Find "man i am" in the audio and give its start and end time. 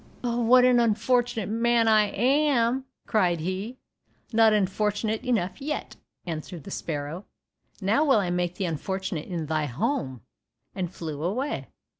1.47-2.85